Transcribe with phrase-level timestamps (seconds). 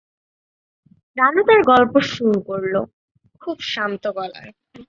[1.17, 2.75] রানু তার গল্প শুরু করল
[3.41, 4.51] খুব শান্ত গলায়।